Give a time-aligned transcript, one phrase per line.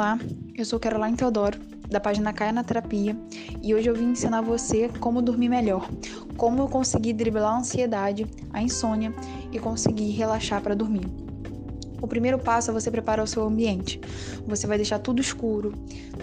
[0.00, 0.18] Olá,
[0.56, 1.58] eu sou Caroline Teodoro,
[1.90, 3.14] da página Caia na Terapia,
[3.62, 5.90] e hoje eu vim ensinar você como dormir melhor,
[6.38, 9.12] como eu conseguir driblar a ansiedade, a insônia
[9.52, 11.04] e conseguir relaxar para dormir.
[12.00, 14.00] O primeiro passo é você preparar o seu ambiente.
[14.46, 15.74] Você vai deixar tudo escuro,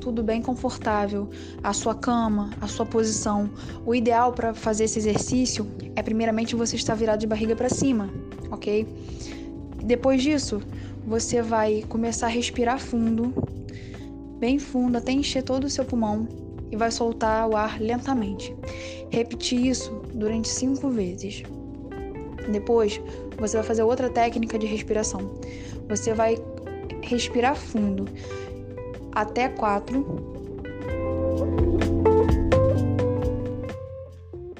[0.00, 1.28] tudo bem confortável,
[1.60, 3.50] a sua cama, a sua posição.
[3.84, 8.08] O ideal para fazer esse exercício é primeiramente você estar virado de barriga para cima,
[8.52, 8.86] ok?
[9.82, 10.62] Depois disso,
[11.04, 13.34] você vai começar a respirar fundo,
[14.38, 16.28] bem fundo, até encher todo o seu pulmão
[16.70, 18.54] e vai soltar o ar lentamente.
[19.10, 21.42] Repetir isso durante cinco vezes.
[22.50, 23.00] Depois,
[23.38, 25.30] você vai fazer outra técnica de respiração.
[25.88, 26.36] Você vai
[27.02, 28.06] respirar fundo
[29.12, 30.34] até quatro.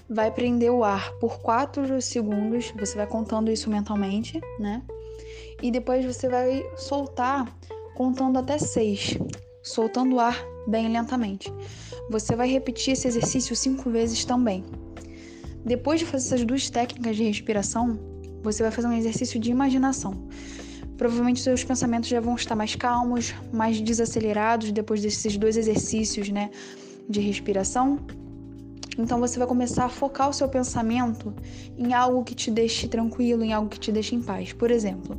[0.09, 4.81] Vai prender o ar por 4 segundos, você vai contando isso mentalmente, né?
[5.63, 7.51] e depois você vai soltar
[7.95, 9.17] contando até seis,
[9.65, 11.53] soltando o ar bem lentamente.
[12.11, 14.63] Você vai repetir esse exercício cinco vezes também.
[15.65, 17.99] Depois de fazer essas duas técnicas de respiração,
[18.43, 20.29] você vai fazer um exercício de imaginação.
[20.99, 26.51] Provavelmente seus pensamentos já vão estar mais calmos, mais desacelerados depois desses dois exercícios, né,
[27.09, 27.99] de respiração.
[28.99, 31.35] Então você vai começar a focar o seu pensamento
[31.77, 34.53] em algo que te deixe tranquilo, em algo que te deixe em paz.
[34.53, 35.19] Por exemplo,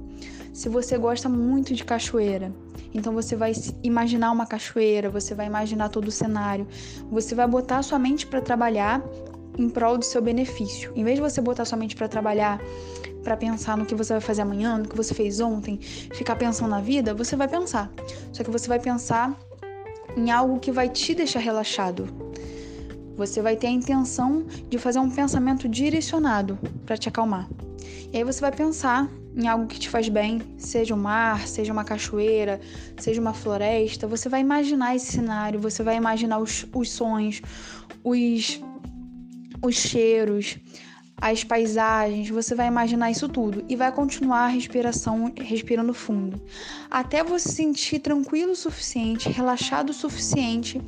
[0.54, 2.54] se você gosta muito de cachoeira,
[2.96, 3.52] então você vai
[3.84, 6.66] imaginar uma cachoeira, você vai imaginar todo o cenário,
[7.12, 9.04] você vai botar a sua mente para trabalhar
[9.58, 10.94] em prol do seu benefício.
[10.96, 12.62] Em vez de você botar sua mente para trabalhar,
[13.22, 16.70] para pensar no que você vai fazer amanhã, no que você fez ontem, ficar pensando
[16.70, 17.92] na vida, você vai pensar.
[18.32, 19.38] Só que você vai pensar
[20.16, 22.08] em algo que vai te deixar relaxado,
[23.18, 27.50] você vai ter a intenção de fazer um pensamento direcionado para te acalmar.
[28.12, 31.74] E aí você vai pensar em algo que te faz bem, seja um mar, seja
[31.74, 32.60] uma cachoeira,
[32.98, 34.08] seja uma floresta.
[34.08, 37.42] Você vai imaginar esse cenário, você vai imaginar os, os sons,
[38.04, 38.62] os,
[39.62, 40.58] os cheiros,
[41.20, 46.42] as paisagens, você vai imaginar isso tudo e vai continuar a respiração respirando fundo,
[46.92, 50.82] até você se sentir tranquilo o suficiente, relaxado o suficiente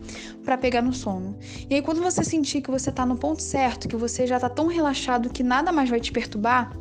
[0.44, 1.38] para pegar no sono.
[1.70, 4.50] E aí quando você sentir que você está no ponto certo, que você já está
[4.50, 6.72] tão relaxado que nada mais vai te perturbar,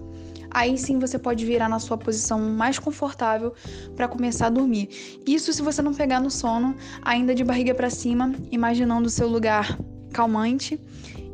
[0.57, 3.53] aí sim você pode virar na sua posição mais confortável
[3.95, 4.89] para começar a dormir.
[5.27, 9.29] Isso se você não pegar no sono, ainda de barriga para cima, imaginando o seu
[9.29, 9.79] lugar
[10.15, 10.81] calmante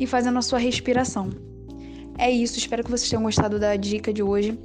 [0.01, 1.31] e fazendo a sua respiração.
[2.19, 4.59] É isso, espero que vocês tenham gostado da dica de hoje.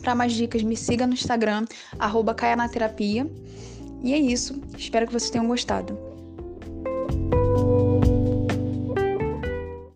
[0.00, 1.66] Para mais dicas, me siga no Instagram,
[1.98, 2.34] arroba
[4.02, 6.13] E é isso, espero que vocês tenham gostado.